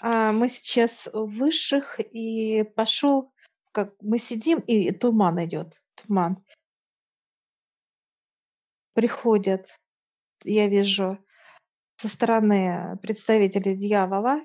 [0.00, 3.32] А, мы сейчас высших, и пошел,
[3.72, 6.44] как мы сидим, и туман идет, туман.
[8.92, 9.66] Приходят,
[10.44, 11.18] я вижу
[11.96, 14.40] со стороны представителей дьявола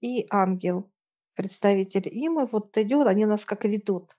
[0.00, 0.90] и ангел,
[1.34, 4.16] представитель им, и вот идет, они нас как ведут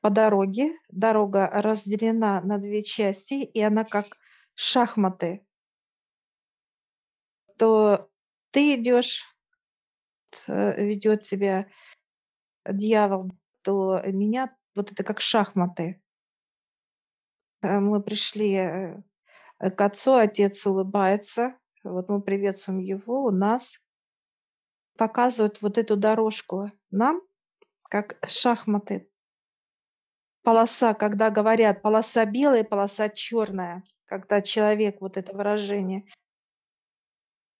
[0.00, 0.78] по дороге.
[0.90, 4.06] Дорога разделена на 2 части, и она как
[4.54, 5.46] шахматы.
[7.56, 8.10] То
[8.54, 9.24] ты идешь,
[10.46, 11.66] э, ведет тебя
[12.64, 13.32] дьявол,
[13.62, 16.00] то меня вот это как шахматы.
[17.62, 19.02] Э, мы пришли, э,
[19.58, 23.76] к отцу, отец улыбается, вот мы приветствуем его, у нас.
[24.96, 27.20] Показывают вот эту дорожку нам,
[27.90, 29.10] как шахматы.
[30.44, 36.06] Полоса, когда говорят полоса белая, полоса черная, когда человек, вот это выражение.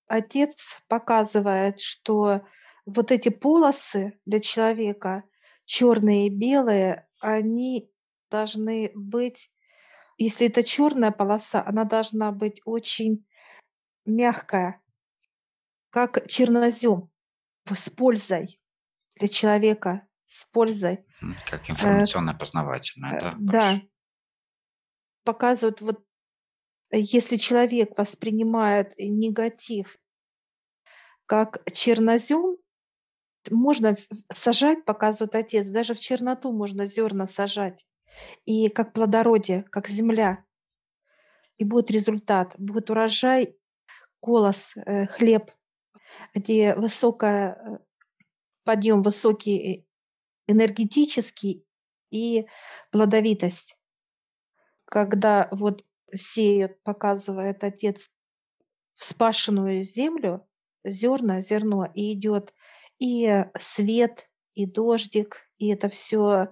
[0.07, 2.43] Отец показывает, что
[2.87, 5.25] вот эти полосы для человека,
[5.65, 7.91] черные и белые, они
[8.31, 9.51] должны быть,
[10.19, 13.27] если это черная полоса, она должна быть очень
[14.05, 14.83] мягкая,
[15.91, 17.11] как чернозем,
[17.67, 18.61] с пользой
[19.17, 21.05] для человека, с пользой.
[21.49, 23.83] Как Э, информационно-познавательная, э, да, да.
[25.25, 26.05] Показывают, вот
[26.91, 29.97] если человек воспринимает негатив
[31.27, 32.57] как чернозем,
[33.51, 37.85] можно в сажать, показывает отец, даже в черноту можно зерна сажать,
[38.45, 40.45] и как плодородие, как земля.
[41.59, 43.57] И будет результат, будет урожай,
[44.21, 45.51] колос, э, хлеб,
[46.35, 47.79] где высокая, э,
[48.65, 49.85] подъем высокий э
[50.47, 51.65] энергетический
[52.11, 52.47] и
[52.91, 53.79] плодовитость.
[54.85, 58.11] Когда вот сеют, показывает отец,
[58.95, 60.47] вспашенную землю,
[60.85, 62.55] зерна, зерно, и идет
[62.99, 66.49] и свет, и дождик, и это всё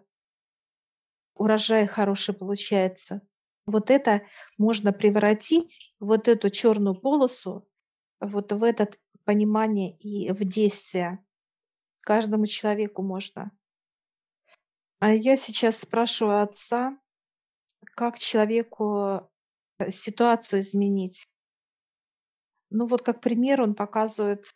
[1.36, 3.22] урожай хороший получается.
[3.66, 4.22] Вот это
[4.58, 7.66] можно превратить, вот эту черную полосу,
[8.20, 11.24] вот в этот понимание и в действие.
[12.02, 13.52] Каждому человеку можно.
[15.00, 16.96] А я сейчас спрашиваю отца,
[17.96, 19.30] как человеку,
[19.78, 21.26] э, ситуацию изменить.
[22.72, 24.46] Ну, вот как пример он показывает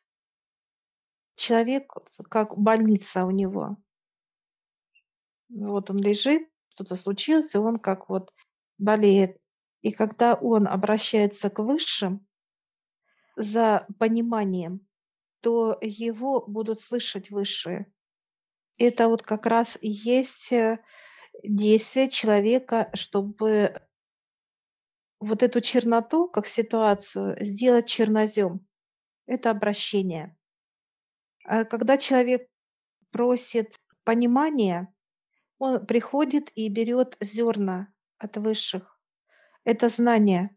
[1.37, 1.93] человек,
[2.31, 3.77] как больница у него.
[5.51, 8.33] Вот он лежит, что-то случилось, и он как вот
[8.79, 9.39] болеет.
[9.83, 12.27] И когда он обращается к высшим
[13.37, 14.87] за пониманием,
[15.43, 17.93] то его будут слышать высшие.
[18.79, 20.83] Это вот как раз и есть, э,
[21.45, 23.86] действие человека, чтобы
[25.21, 28.67] вот эту черноту, как ситуацию, сделать чернозем.
[29.27, 30.37] Это обращение.
[31.45, 32.49] А когда человек
[33.11, 34.93] просит понимания,
[35.59, 39.01] он приходит и берет зерна от высших.
[39.65, 40.57] Это знание.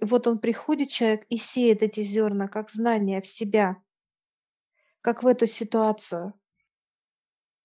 [0.00, 3.82] Вот он приходит, человек, и сеет эти зерна как знание в себя,
[5.00, 6.34] как в эту ситуацию.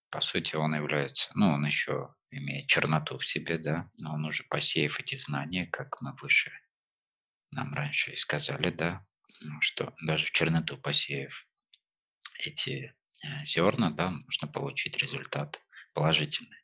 [0.09, 4.43] По сути, он является ну, он еще имеет черноту в себе, да, но он уже
[4.45, 6.51] посеяв эти знания, как мы выше
[7.51, 9.05] нам раньше и сказали, да,
[9.61, 11.47] что даже в черноту посеяв
[12.39, 15.61] эти, э, зерна, да, можно получить результат
[15.93, 16.57] положительный.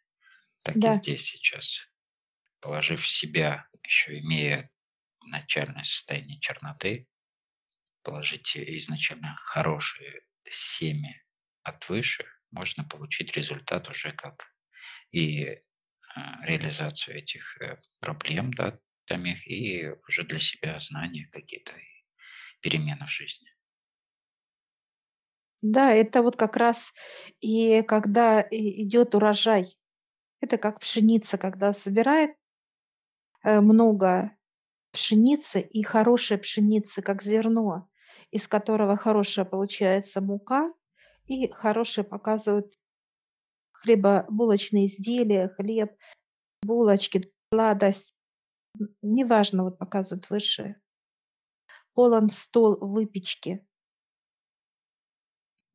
[0.63, 0.93] Так и Да.
[0.93, 1.87] здесь сейчас.
[2.61, 4.71] Положив в себя, еще имея
[5.25, 7.07] начальное состояние черноты,
[8.03, 11.23] положить изначально хорошее семя
[11.63, 14.55] от высших, можно получить результат уже как
[15.11, 15.59] и, э,
[16.43, 21.73] реализацию этих, э, проблем, да, самих, и уже для себя знания какие-то
[22.61, 23.47] перемены в жизни.
[25.61, 26.93] Да, это вот как раз
[27.41, 29.65] и когда идет урожай.
[30.41, 32.31] Это как пшеница, когда собирает,
[33.43, 34.31] э, много
[34.91, 37.89] пшеницы и хорошей пшеницы, как зерно,
[38.31, 40.69] из которого хорошая получается мука
[41.25, 42.73] и хорошие показывают
[43.81, 45.95] хлебобулочные изделия, хлеб,
[46.61, 48.15] булочки, сладость.
[49.01, 50.81] Неважно, вот показывают высшие.
[51.93, 53.65] Полон стол выпечки.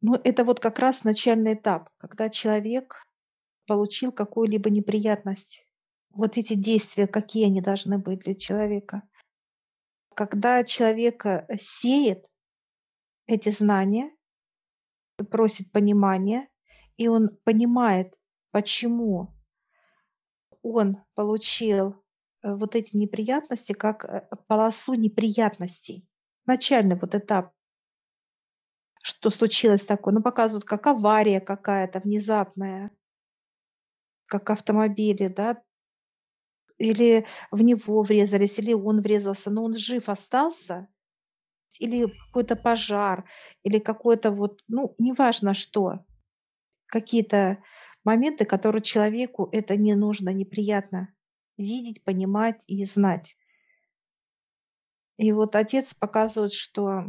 [0.01, 3.05] Ну, это вот как раз начальный этап, когда человек
[3.67, 5.67] получил какую-либо неприятность.
[6.11, 9.03] Вот эти действия, какие они должны быть для человека.
[10.15, 12.27] Когда человек, э, сеет
[13.27, 14.15] эти знания,
[15.31, 16.49] просит понимания,
[16.97, 18.19] и он понимает,
[18.51, 19.35] почему
[20.63, 21.97] он получил,
[22.43, 26.07] э, вот эти неприятности как, э, полосу неприятностей.
[26.47, 27.53] Начальный вот этап.
[29.03, 30.15] что случилось такое.
[30.15, 32.91] Ну, показывают, как авария какая-то внезапная,
[34.27, 35.63] как автомобили, да,
[36.79, 40.89] или в него врезались, или он врезался, но он жив остался,
[41.81, 43.29] или какой-то пожар,
[43.63, 46.05] или какой-то вот, ну, неважно что,
[46.93, 47.65] какие-то
[48.05, 51.13] моменты, которые человеку это не нужно, неприятно
[51.57, 53.37] видеть, понимать и знать.
[55.17, 57.07] И вот отец показывает, что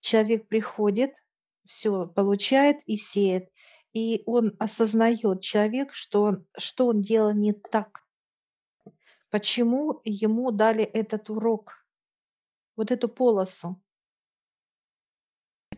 [0.00, 1.14] человек приходит,
[1.66, 3.48] все получает и сеет,
[3.92, 8.04] и он осознает, человек, что он, что он делал не так.
[9.30, 11.86] Почему ему дали этот урок,
[12.76, 13.80] вот эту полосу?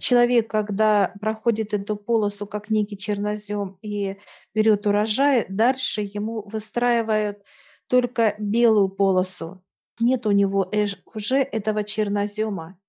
[0.03, 4.19] Человек, когда проходит эту полосу как некий чернозем и
[4.53, 7.45] берет урожай, дальше ему выстраивают
[7.87, 9.65] только белую полосу.
[10.01, 10.69] Нет у него
[11.15, 12.81] уже этого чернозема,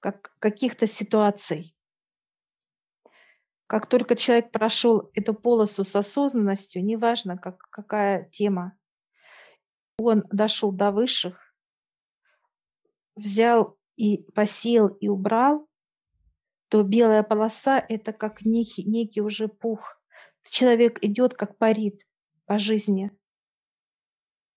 [0.00, 1.76] как каких-то ситуаций.
[3.66, 8.78] Как только человек прошел эту полосу с осознанностью, неважно, как, какая тема,
[9.98, 11.54] он дошел до высших,
[13.14, 15.68] взял и посеял и убрал,
[16.72, 20.00] то белая полоса– это как некий, некий уже пух.
[20.42, 22.06] Человек идет как парит
[22.46, 23.10] по жизни.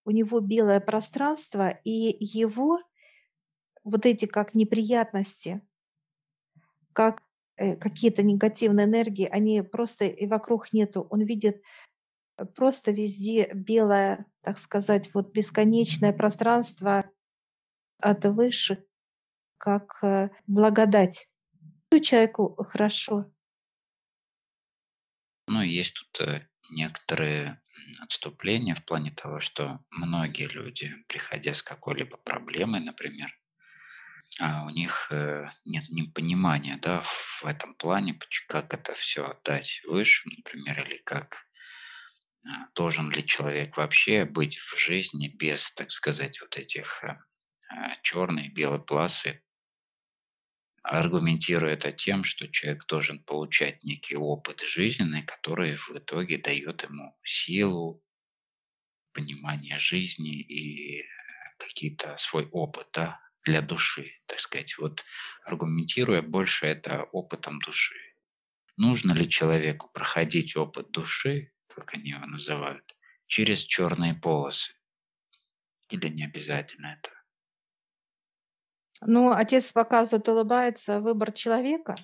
[0.05, 2.79] У него белое пространство, и его
[3.83, 5.61] вот эти как неприятности,
[6.93, 7.21] как
[7.57, 11.07] э, какие-то негативные энергии, они просто и вокруг нету.
[11.09, 11.61] Он видит
[12.55, 17.11] просто везде белое, так сказать, вот бесконечное пространство
[17.99, 18.79] от высших,
[19.57, 20.29] как э,
[21.95, 22.07] благодать.
[22.07, 23.31] Человеку хорошо.
[25.47, 27.61] Ну, есть тут э, некоторые
[27.99, 33.31] отступления в плане того, что многие люди, приходя с какой-либо проблемой, например,
[34.39, 40.27] а у них э, нет непонимания да, в этом плане, как это все отдать выше,
[40.29, 41.45] например, или как
[42.43, 47.17] а, должен ли человек вообще быть в жизни без, так сказать, вот этих э,
[47.69, 49.44] а, черной и белой полосы,
[50.87, 57.17] аргументируя это тем, что человек должен получать некий опыт жизненный, который в итоге дает ему
[57.23, 58.03] силу,
[59.13, 61.05] понимание жизни и
[61.57, 64.77] какие-то свой опыт да, для души, так сказать.
[64.77, 65.03] Вот
[65.43, 67.95] аргументируя больше это опытом души.
[68.77, 72.95] Нужно ли человеку проходить опыт души, как они его называют,
[73.27, 74.73] через черные полосы.
[75.89, 77.14] Или не обязательно это?
[79.01, 81.95] Ну, отец показывает, улыбается, выбор человека.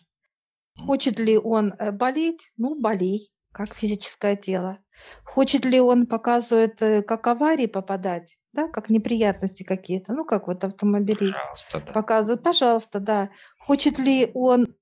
[0.77, 2.51] Хочет ли он э, болеть?
[2.57, 4.79] Ну, болей, как физическое тело.
[5.23, 8.37] Хочет ли он, показывает, э, как аварии попадать?
[8.53, 11.39] Да, как неприятности какие-то, ну, как вот автомобилист.
[11.39, 11.91] Пожалуйста, да.
[11.93, 13.29] Показывает, пожалуйста, да.
[13.57, 14.75] Хочет ли он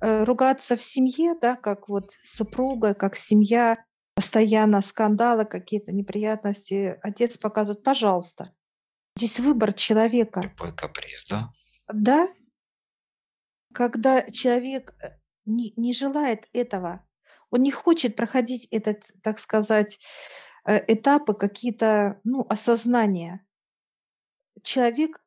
[0.00, 3.82] Э, ругаться в семье, да, как вот супруга, как семья,
[4.14, 6.98] постоянно скандалы, какие-то неприятности.
[7.02, 8.52] Отец показывает, пожалуйста.
[9.16, 10.40] Здесь выбор человека.
[10.40, 11.52] Любой каприз, да?
[11.92, 12.28] Да.
[13.72, 17.06] Когда человек э, не, не желает этого,
[17.50, 20.00] он не хочет проходить этот, так сказать,
[20.64, 23.46] э, этапы какие-то, ну, осознания.
[24.62, 25.20] Человек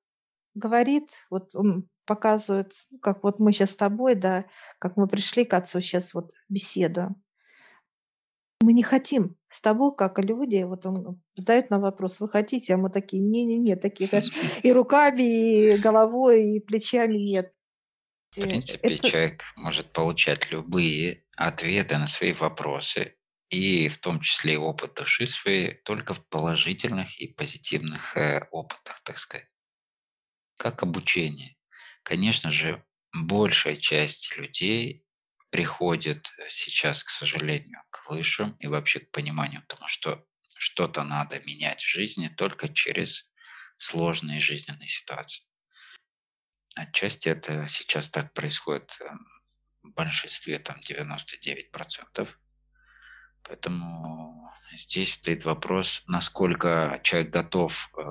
[0.53, 4.45] говорит, вот он показывают, ну, как вот мы сейчас с тобой, да,
[4.79, 7.21] как мы пришли к отцу сейчас вот беседуем.
[8.67, 12.77] Мы не хотим с тобой, как люди, вот он задает нам вопрос, вы хотите, а
[12.77, 17.53] мы такие, не-не-не, такие, конечно, и руками, и головой, и плечами нет.
[18.31, 19.09] В принципе, Это...
[19.09, 23.15] человек может получать любые ответы на свои вопросы,
[23.49, 29.01] и в том числе и опыт души своей, только в положительных и позитивных э, опытах,
[29.05, 29.47] так сказать.
[30.57, 31.55] Как обучение.
[32.03, 32.83] Конечно же,
[33.13, 35.06] большая часть людей
[35.57, 40.23] приходит сейчас, к сожалению, к высшим и вообще к пониманию тому, что
[40.55, 43.27] что-то надо менять в жизни только через
[43.79, 45.43] сложные жизненные ситуации.
[46.75, 49.27] Отчасти это сейчас так происходит эм,
[49.81, 52.29] в большинстве, там 99%.
[53.41, 58.03] Поэтому здесь стоит вопрос, насколько человек готов э,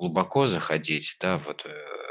[0.00, 1.68] глубоко заходить да, вот, э,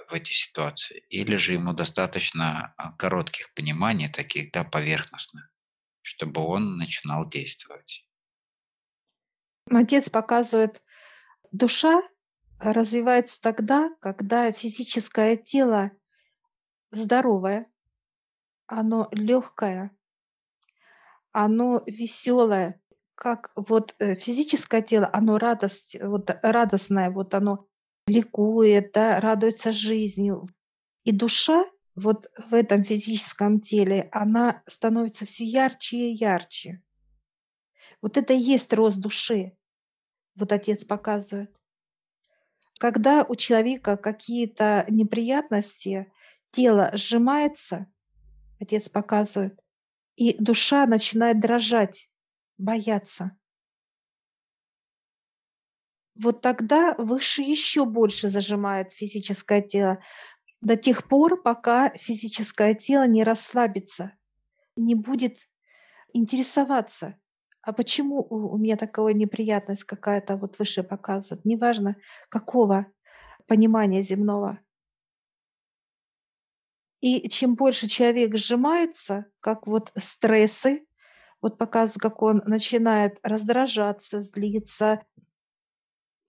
[0.09, 5.49] в эти ситуации, или же ему достаточно а, коротких пониманий, таких, да, поверхностных,
[6.03, 8.05] чтобы он начинал действовать.
[9.71, 10.83] Отец показывает,
[11.51, 12.01] душа
[12.59, 15.91] развивается тогда, когда физическое тело
[16.91, 17.65] здоровое,
[18.67, 19.89] оно легкое,
[21.31, 22.79] оно веселое,
[23.15, 27.68] как вот э, физическое тело, оно радость, вот радостное, вот оно
[28.09, 30.45] ликует, да, радуется жизнью.
[31.03, 36.81] И душа вот в этом физическом теле, она становится все ярче и ярче.
[38.01, 39.57] Вот это и есть рост души.
[40.35, 41.59] Вот отец показывает.
[42.79, 46.11] Когда у человека какие-то неприятности,
[46.51, 47.87] тело сжимается,
[48.61, 49.59] отец показывает,
[50.15, 52.09] и душа начинает дрожать,
[52.57, 53.37] бояться.
[56.21, 59.99] Вот тогда выше еще больше зажимает физическое тело
[60.61, 64.13] до тех пор, пока физическое тело не расслабится,
[64.75, 65.47] не будет
[66.13, 67.19] интересоваться
[67.61, 71.97] а почему у меня такая неприятность какая-то вот выше показывают, неважно
[72.29, 72.87] какого
[73.47, 74.59] понимания земного.
[77.01, 80.85] И чем больше человек сжимается, как вот стрессы,
[81.41, 85.01] вот показывают, как он начинает раздражаться, злиться.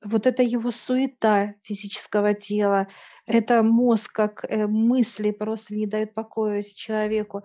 [0.02, 2.88] Вот это его суета физического тела,
[3.26, 7.45] это мозг, как э, мысли просто не дают покоя человеку.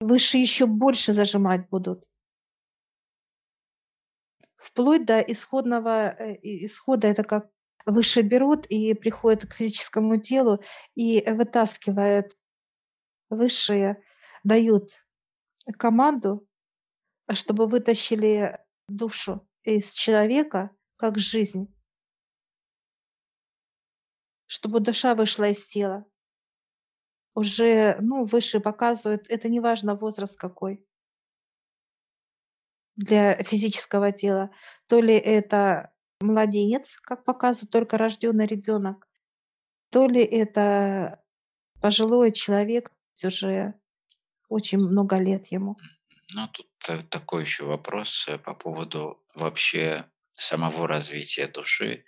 [0.00, 2.10] Выше еще больше зажимать будут
[4.60, 7.08] вплоть до исходного э, исхода.
[7.08, 7.50] Это как
[7.86, 10.62] выше берут и приходят к физическому телу
[10.94, 12.36] и вытаскивают
[13.30, 14.02] высшие,
[14.44, 14.90] дают
[15.78, 16.46] команду,
[17.32, 20.70] чтобы вытащили душу из человека
[21.00, 21.74] как жизнь,
[24.44, 26.04] чтобы душа вышла из тела.
[27.34, 30.86] Уже, ну, выше показывают, это не важно возраст какой
[32.96, 34.50] для физического тела,
[34.88, 35.90] то ли это
[36.20, 39.08] младенец, как показывает только рожденный ребенок,
[39.88, 41.24] то ли это
[41.80, 42.92] пожилой человек,
[43.24, 43.72] уже
[44.50, 45.78] очень много лет ему.
[46.34, 50.04] Ну, тут та- такой еще вопрос э, по поводу вообще
[50.40, 52.04] самого развития души,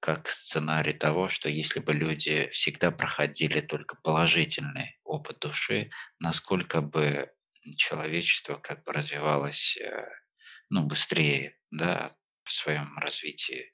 [0.00, 7.30] как сценарий того, что если бы люди всегда проходили только положительный опыт души, насколько бы
[7.76, 10.08] человечество как бы развивалось э,
[10.70, 13.72] ну, быстрее да, в своем развитии,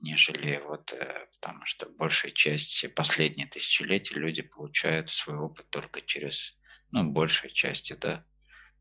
[0.00, 6.58] нежели вот, э, потому что большая часть последние тысячелетия люди получают свой опыт только через,
[6.90, 8.26] ну, большей части, да,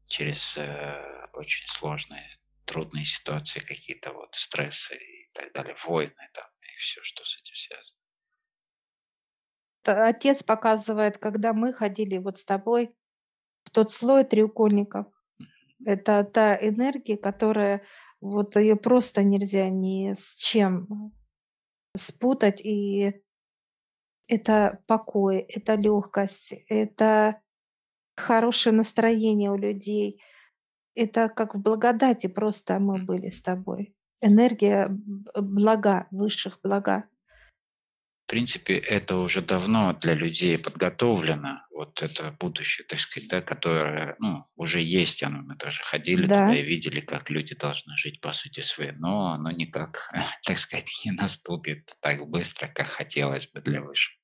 [0.07, 2.38] через э, очень сложные,
[2.69, 7.55] трудные ситуации, какие-то вот стрессы и так далее, войны там и все, что с этим
[7.55, 7.99] связано.
[10.07, 12.95] Отец показывает, когда мы ходили вот с тобой
[13.63, 15.07] в тот слой треугольников.
[15.83, 17.83] Это та энергия, которая
[18.21, 21.11] вот ее просто нельзя ни с чем
[21.97, 22.61] спутать.
[22.63, 23.23] И
[24.27, 27.41] это покой, это легкость, это
[28.15, 30.21] хорошее настроение у людей.
[30.99, 33.95] Это как в благодати просто мы были с тобой.
[34.19, 37.05] Энергия блага, высших блага.
[38.25, 44.17] В принципе, это уже давно для людей подготовлено, вот это будущее, так сказать, да, которое
[44.19, 46.47] ну, уже есть, оно, мы даже ходили Да.
[46.47, 50.11] туда и видели, как люди должны жить по сути своей, но оно никак,
[50.43, 54.17] так сказать, не наступит так быстро, как хотелось бы для высших.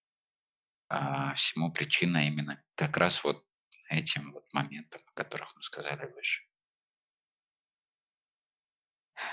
[0.89, 3.45] А всему причина именно как раз вот
[3.89, 6.44] этим вот моментом, о которых мы сказали выше.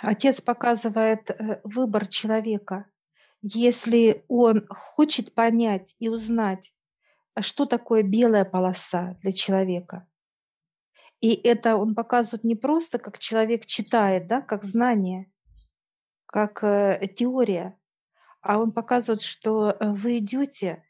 [0.01, 2.87] Отец показывает э, выбор человека.
[3.41, 6.73] Если он хочет понять и узнать,
[7.35, 10.07] а что такое белая полоса для человека,
[11.21, 15.31] и это он показывает не просто как человек читает, да, как знание,
[16.27, 17.79] как э, теория,
[18.41, 20.85] а он показывает, что э, вы идете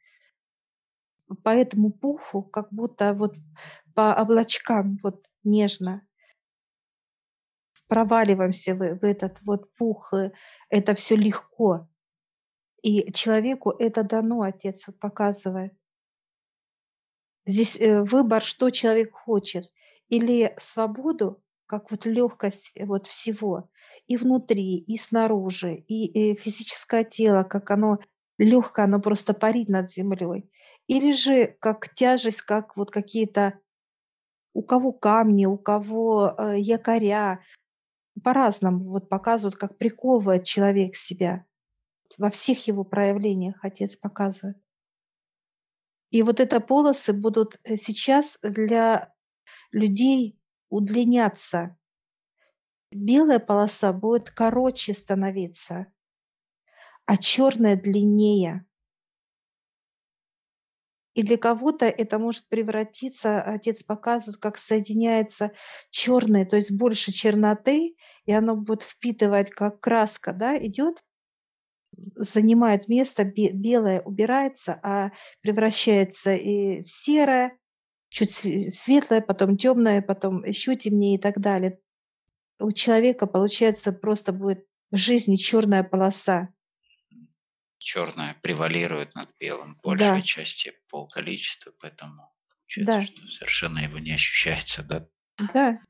[1.43, 3.35] по этому пуху, как будто вот
[3.95, 6.07] по облачкам вот нежно
[7.93, 10.33] проваливаемся в, в этот вот пух, э,
[10.71, 11.87] это все легко.
[12.83, 15.75] И человеку это дано, отец показывает.
[17.45, 19.71] Здесь э, выбор, что человек хочет.
[20.09, 23.69] Или свободу, как вот легкость э, вот всего,
[24.07, 27.99] и внутри, и снаружи, и, и физическое тело, как оно
[28.39, 30.51] легкое, оно просто парит над землей.
[30.87, 33.61] Или же как тяжесть, как вот какие-то
[34.55, 37.41] у кого камни, у кого якоря,
[38.21, 41.47] по-разному вот показывают, как приковывает человек себя
[42.19, 44.59] во всех его проявлениях Отец показывает.
[46.11, 49.15] И вот это полосы будут э, сейчас для
[49.71, 50.39] людей
[50.69, 51.77] удлиняться.
[52.91, 55.87] Белая полоса будет короче становиться,
[57.07, 58.67] а черная длиннее.
[61.15, 65.53] И для кого-то это может превратиться, отец показывает, как соединяется
[65.91, 71.03] черное, то есть больше черноты, и оно будет впитывать, как краска, да, идет
[72.17, 77.59] занимает место, бе белое убирается, а превращается и в серое,
[78.09, 81.79] чуть све светлое, потом темное, потом еще темнее и так далее.
[82.59, 86.51] У человека, получается, просто будет в жизни черная полоса.
[87.83, 93.79] Черное превалирует над белым в Да, большей части по количеству, поэтому получается, да, что совершенно
[93.81, 95.07] его не ощущается, да?
[95.53, 95.81] да.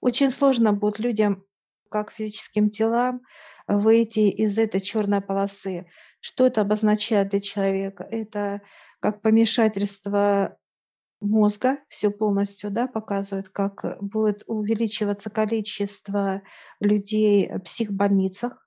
[0.00, 1.44] Очень сложно будет людям,
[1.90, 3.22] как физическим телам,
[3.68, 5.86] выйти из этой черной полосы.
[6.20, 8.04] Что это обозначает для человека?
[8.10, 8.62] Это
[9.00, 10.58] как помешательство
[11.20, 16.42] мозга, все полностью, да, показывает, как э, будет увеличиваться количество
[16.80, 18.61] людей в психбольницах,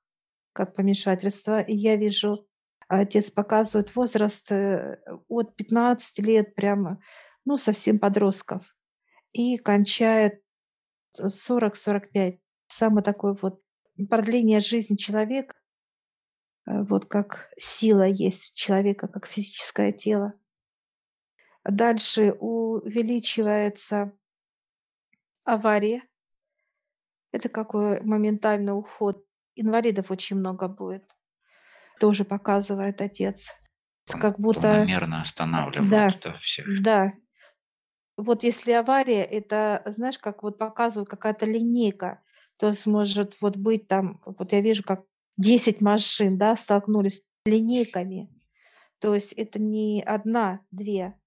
[0.55, 1.59] как помешательство.
[1.59, 2.47] И я вижу,
[2.87, 4.97] отец показывает возраст э,
[5.27, 7.01] от 15 лет прямо,
[7.43, 8.75] ну, совсем подростков,
[9.33, 10.41] и кончает
[11.19, 12.39] 40-45.
[12.67, 13.61] Самый такой вот
[14.09, 15.55] продление жизни человека,
[16.65, 20.33] э, вот как сила есть человека, как физическое тело.
[21.65, 24.13] Дальше увеличивается
[25.43, 26.01] авария.
[27.33, 29.25] Это какой моментальный уход.
[29.55, 31.03] Инвалидов очень много будет.
[31.99, 33.49] Тоже показывает отец.
[34.07, 36.83] Как будто, планомерно да, останавливают, да, всех.
[36.83, 37.13] да.
[38.17, 42.21] Вот если авария, это, знаешь, как вот показывают какая-то линейка.
[42.57, 45.03] То есть может вот быть там, вот я вижу, как
[45.37, 48.29] 10 машин, да, столкнулись линейками.
[48.99, 51.19] То есть это не одна, две.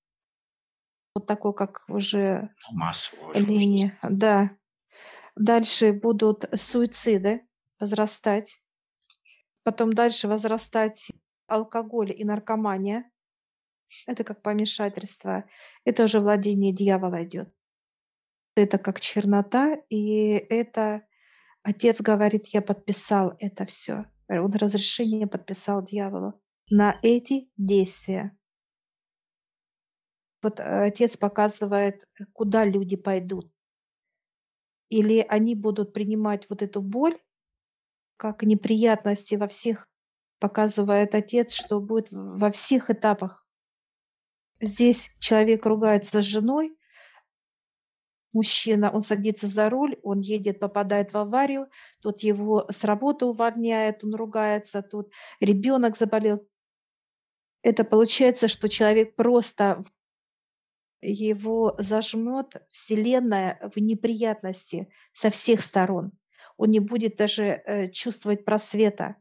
[1.15, 3.99] Вот такой, как уже Ну, линия.
[4.03, 4.51] Да.
[5.35, 7.48] Дальше будут суициды
[7.81, 8.61] возрастать.
[9.63, 11.11] Потом дальше возрастать
[11.47, 13.11] алкоголь и наркомания.
[14.07, 15.45] Это как помешательство.
[15.85, 17.53] Это уже владение дьявола идет.
[18.55, 21.07] Это как чернота, и это
[21.63, 24.07] отец говорит, я подписал это все.
[24.29, 28.37] Он разрешение подписал дьяволу на эти действия.
[30.43, 33.51] Вот э, отец показывает, куда люди пойдут.
[34.89, 37.19] Или они будут принимать вот эту боль
[38.19, 39.89] как неприятности во всех,
[40.41, 43.47] показывает отец, что будет во всех этапах.
[44.61, 46.77] Здесь человек ругается с женой,
[48.33, 51.69] мужчина, он садится за руль, он едет, попадает в аварию,
[52.01, 56.47] тут его с работы увольняет, он ругается, тут ребенок заболел.
[57.63, 59.81] Это получается, что человек просто
[61.01, 66.13] его зажмет Вселенная в неприятности со всех сторон.
[66.59, 69.17] Он не будет даже э, чувствовать просвета.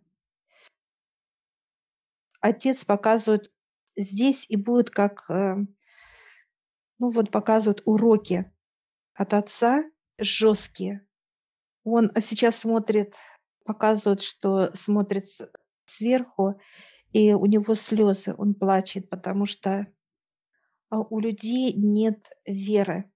[2.42, 3.54] Отец показывает
[3.96, 5.56] здесь и будет как, э,
[7.00, 8.52] ну вот показывают уроки
[9.14, 9.84] от отца
[10.18, 11.08] жесткие.
[11.84, 13.16] Он сейчас смотрит,
[13.66, 15.26] показывает, что смотрит
[15.86, 16.60] сверху,
[17.14, 19.88] и у него слезы, он плачет, потому что
[20.90, 23.12] а, у людей нет веры.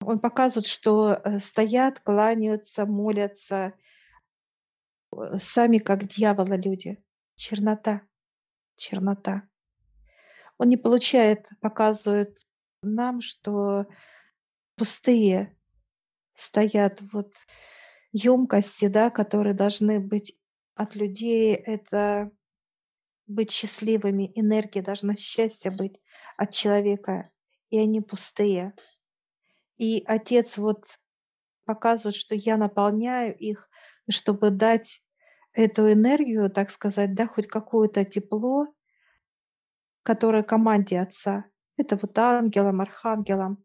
[0.00, 3.72] Он показывает, что э, стоят, кланяются, молятся,
[5.12, 7.02] э, сами как дьявола люди.
[7.36, 8.02] Чернота,
[8.76, 9.48] чернота.
[10.58, 12.38] Он не получает, показывает
[12.82, 13.86] нам, что
[14.76, 15.56] пустые
[16.34, 17.34] стоят вот
[18.12, 20.34] емкости, да, которые должны быть
[20.74, 21.54] от людей.
[21.54, 22.30] Это
[23.28, 26.00] быть счастливыми, энергия должна счастье быть
[26.36, 27.30] от человека,
[27.70, 28.74] и они пустые.
[29.76, 30.98] И отец вот
[31.64, 33.68] показывает, что я наполняю их,
[34.08, 35.02] чтобы дать
[35.52, 38.66] эту энергию, так сказать, да, хоть какое-то тепло,
[40.02, 41.46] которое команде отца.
[41.76, 43.64] Это вот ангелам, архангелам,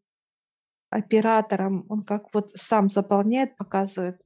[0.90, 1.86] операторам.
[1.90, 4.22] Он как вот сам заполняет, показывает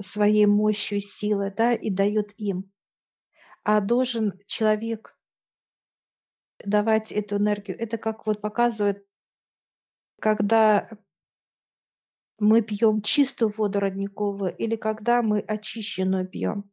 [0.00, 2.70] своей мощью, силой, да, и дает им.
[3.62, 5.16] А должен человек
[6.64, 7.78] давать эту энергию.
[7.78, 9.06] Это как вот показывает,
[10.20, 10.88] когда
[12.38, 16.70] мы пьем чистую воду родниковую или когда мы очищенную пьем.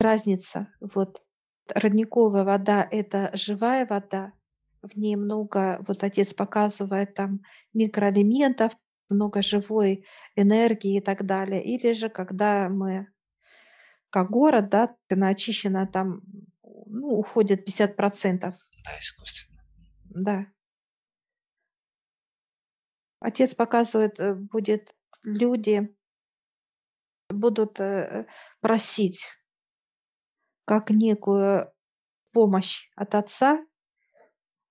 [0.00, 0.68] Разница.
[0.80, 1.22] Вот
[1.68, 4.32] родниковая вода– это живая вода,
[4.82, 7.40] в ней много, вот отец показывает там
[7.72, 8.76] микроэлементов,
[9.08, 10.04] много живой
[10.36, 11.64] энергии и так далее.
[11.64, 13.08] Или же когда мы,
[14.10, 16.22] как город, да, она очищена, там
[16.62, 18.40] ну, уходит 50%.
[18.40, 19.62] Да, искусственно.
[20.04, 20.46] Да.
[23.24, 25.96] Отец показывает, э, будет люди
[27.30, 28.26] будут э,
[28.60, 29.28] просить
[30.66, 31.72] как некую
[32.32, 33.64] помощь от отца,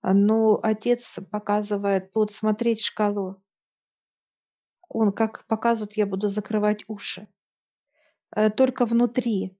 [0.04, 3.44] но отец показывает, будут смотреть шкалу.
[4.88, 7.28] Он как показывает, я буду закрывать уши.
[8.36, 9.58] э, только внутри.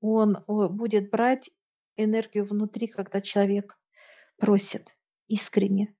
[0.00, 1.50] Он будет брать
[1.96, 3.78] энергию внутри, когда человек
[4.38, 4.96] просит
[5.28, 5.94] искренне.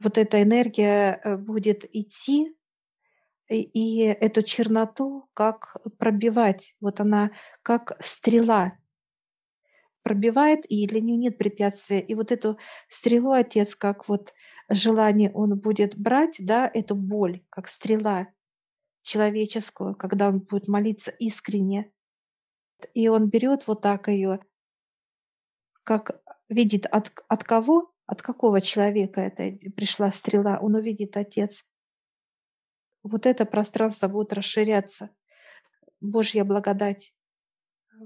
[0.00, 2.54] Вот эта энергия э, будет идти,
[3.48, 6.74] и, и эту черноту как пробивать.
[6.80, 7.30] Вот она
[7.62, 8.78] как стрела
[10.02, 12.00] пробивает, и для нее нет препятствия.
[12.00, 14.34] И вот эту стрелу отец, как вот
[14.68, 18.28] желание он будет брать, да, эту боль, как стрела
[19.02, 21.90] человеческую, когда он будет молиться искренне.
[22.92, 24.40] И он берет вот так ее,
[25.84, 31.64] как видит от, от кого, от какого человека это пришла стрела, он увидит отец.
[33.02, 35.10] Вот это пространство будет расширяться.
[36.00, 37.14] Божья благодать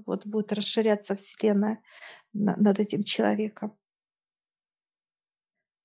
[0.05, 1.81] вот будет расширяться Вселенная
[2.33, 3.77] над этим человеком.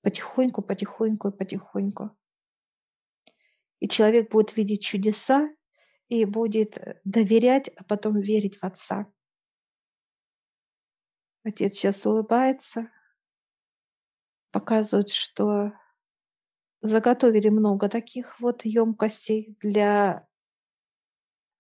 [0.03, 2.11] Потихоньку, потихоньку потихоньку.
[3.81, 5.48] И человек будет видеть чудеса
[6.09, 9.11] и будет э, доверять, а потом верить в Отца.
[11.42, 12.90] Отец сейчас улыбается,
[14.55, 15.73] показывает, что
[16.81, 20.29] заготовили много таких вот емкостей для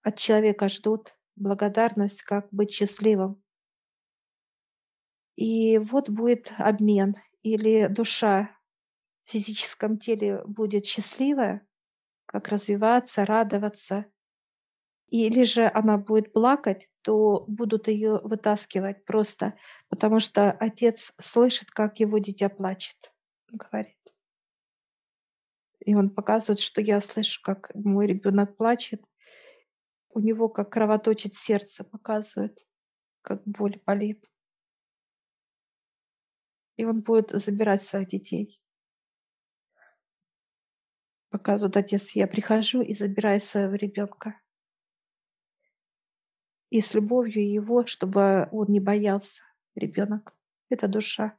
[0.02, 3.42] от человека ждут благодарность, как быть счастливым.
[5.34, 8.56] И вот будет обмен, или душа
[9.24, 11.66] в физическом теле будет счастливая,
[12.26, 14.06] как развиваться, радоваться,
[15.08, 19.58] или же она будет плакать, то будут ее вытаскивать просто,
[19.90, 23.14] потому что отец слышит, как его дитя плачет,
[23.52, 23.98] говорит.
[25.80, 29.04] И он показывает, что я слышу, как мой ребенок плачет,
[30.08, 32.64] у него как кровоточит сердце, показывает,
[33.20, 34.24] как боль болит.
[36.78, 38.62] И он будет забирать своих детей.
[41.28, 44.40] Показывает отец, я прихожу и забираю своего ребенка.
[46.74, 49.44] И с любовью его, чтобы он не боялся,
[49.76, 50.36] ребенок.
[50.70, 51.38] Это душа.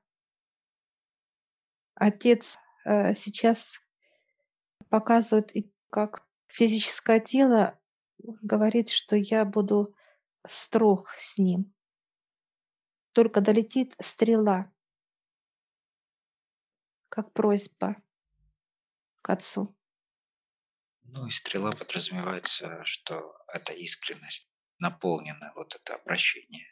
[1.93, 3.81] Отец э, сейчас
[4.87, 5.51] показывает,
[5.89, 7.77] как физическое тело
[8.17, 9.93] говорит, что я буду
[10.47, 11.75] строг с ним.
[13.11, 14.71] Только долетит стрела,
[17.09, 18.01] как просьба
[19.21, 19.75] к отцу.
[21.03, 26.67] Ну и стрела подразумевается, что это искренность, наполнена вот это обращение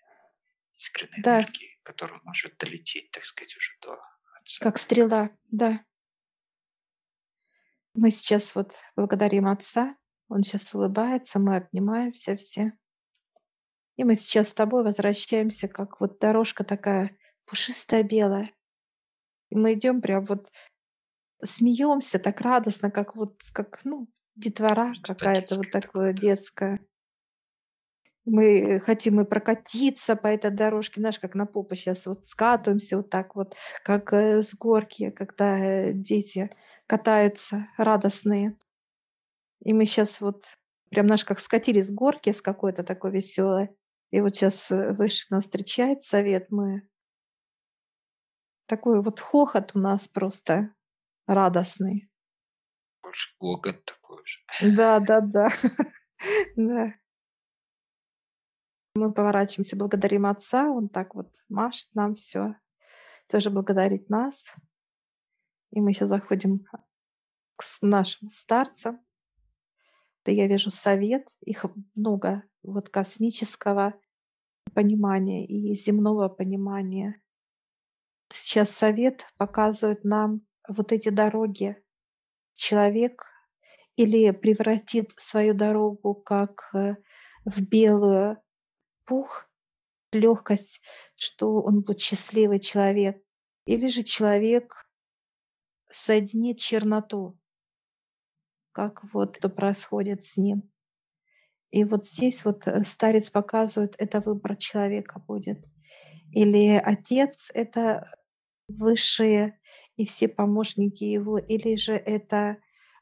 [0.75, 1.41] искренней да.
[1.41, 3.99] энергии, которая может долететь, так сказать, уже до
[4.39, 4.63] отца.
[4.63, 5.85] Как стрела, да.
[7.93, 9.95] Мы сейчас вот благодарим Отца
[10.33, 12.73] он сейчас улыбается, мы обнимаемся все.
[13.97, 18.51] И мы сейчас с тобой возвращаемся, как вот дорожка такая пушистая белая.
[19.49, 20.51] И мы идем прям вот
[21.43, 26.83] смеемся так радостно, как вот, как, ну, детвора какая-то вот такое детская.
[28.25, 33.09] Мы хотим и прокатиться по этой дорожке, знаешь, как на попу сейчас вот скатываемся вот
[33.09, 36.49] так вот, как э, с горки, когда э, дети
[36.87, 38.57] катаются радостные.
[39.65, 40.43] И мы сейчас вот
[40.89, 43.69] прям наш как скатились с горки с какой-то такой веселой.
[44.11, 46.49] И вот сейчас э, выше нас встречает совет.
[46.49, 46.87] Мы
[48.67, 50.73] такой вот хохот у нас просто
[51.27, 52.09] радостный.
[53.01, 54.75] Больше гогот такой же.
[54.75, 55.49] Да, да, да.
[56.55, 56.93] да.
[58.95, 62.55] Мы поворачиваемся, благодарим Отца, Он так вот машет нам все,
[63.27, 64.53] тоже благодарит нас.
[65.71, 66.65] И мы сейчас заходим
[67.55, 69.03] к нашим старцам,
[70.25, 73.99] да я вижу совет, их много, вот космического
[74.75, 77.19] понимания и земного понимания.
[78.29, 81.83] Сейчас совет показывает нам вот эти дороги.
[82.53, 83.25] Человек
[83.95, 86.95] или превратит свою дорогу как э,
[87.45, 88.42] в белую
[89.05, 89.49] пух,
[90.11, 90.81] легкость,
[91.15, 93.23] что он будет счастливый человек,
[93.65, 94.87] или же человек
[95.89, 97.37] соединит черноту
[98.73, 100.69] как вот это происходит с ним.
[101.71, 105.63] И вот здесь вот э, старец показывает, это выбор человека будет.
[106.31, 108.11] Или отец— это
[108.67, 109.59] высшие
[109.95, 112.57] и все помощники его, или же это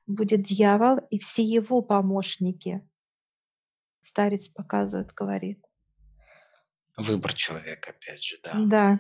[0.06, 2.88] будет дьявол и все его помощники.
[4.02, 5.66] Старец показывает, говорит.
[7.02, 8.54] Выбор человека, опять же, да.
[8.56, 9.00] Да.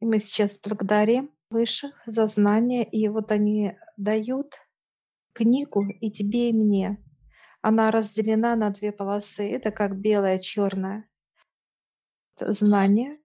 [0.00, 4.58] И мы сейчас благодарим высших за знания, и вот они дают
[5.32, 6.98] книгу и тебе, и мне.
[7.62, 9.50] Она разделена на две полосы.
[9.50, 11.08] Это как белое, черное.
[12.38, 13.18] Знание.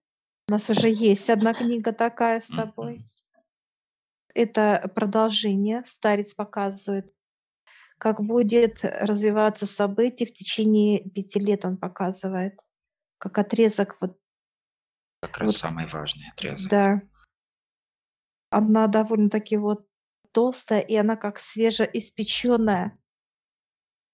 [0.48, 3.04] У нас уже есть одна книга такая с тобой.
[4.34, 5.82] Это продолжение.
[5.84, 7.12] Старец показывает,
[7.98, 12.58] как будет развиваться событие в течение пяти лет, он показывает,
[13.20, 14.16] как отрезок вот
[15.22, 16.70] Как раз вот самый важный отрезок.
[16.70, 17.02] Да.
[18.52, 19.86] Она довольно-таки вот
[20.32, 22.98] толстая, и она как свежеиспечённая.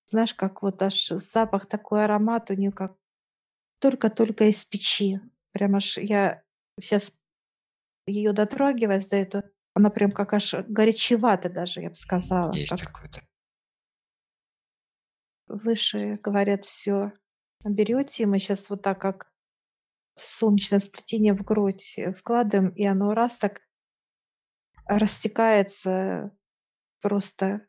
[0.09, 2.95] Знаешь, как вот аж запах, такой аромат у неё, как
[3.81, 5.21] только-только из печи.
[5.53, 6.43] Прям аж я
[6.83, 7.13] щас
[8.07, 12.81] её дотрагиваясь до этого, она прям как аж горячевата даже, я б сказала, Есть как
[12.81, 13.21] такое, да.
[15.49, 17.13] Выше говорят, всё
[17.71, 19.31] берёте, и мы щас вот так как
[20.17, 23.61] солнечное сплетение в грудь, э, вкладываем, и оно раз так
[24.89, 26.31] растекается
[27.03, 27.67] просто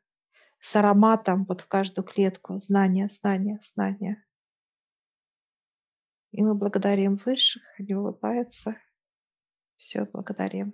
[0.59, 2.57] с ароматом вот в каждую клетку.
[2.59, 4.23] Знания, знания, знания.
[6.33, 8.75] И мы благодарим высших, они улыбаются.
[9.77, 10.73] Всё, благодарим.